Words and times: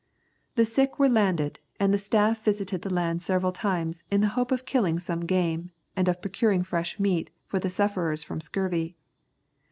The 0.55 0.65
sick 0.65 0.97
were 0.97 1.07
landed, 1.07 1.59
and 1.79 1.93
the 1.93 1.99
staff 1.99 2.43
visited 2.43 2.81
the 2.81 2.91
land 2.91 3.21
several 3.21 3.51
times, 3.51 4.03
in 4.09 4.21
the 4.21 4.29
hope 4.33 4.51
of 4.51 4.65
killing 4.65 4.99
some 4.99 5.25
game, 5.27 5.69
and 5.95 6.07
procuring 6.19 6.63
fresh 6.63 6.99
meat 6.99 7.29
for 7.45 7.59
the 7.59 7.69
sufferers 7.69 8.23
from 8.23 8.41
scurvy. 8.41 8.97